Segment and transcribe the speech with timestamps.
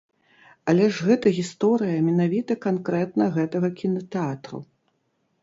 [0.71, 4.57] Але ж гэта гісторыя менавіта канкрэтна гэтага кінатэатру!